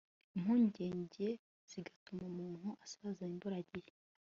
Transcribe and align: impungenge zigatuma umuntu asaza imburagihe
impungenge 0.35 1.27
zigatuma 1.69 2.21
umuntu 2.31 2.67
asaza 2.85 3.21
imburagihe 3.29 3.91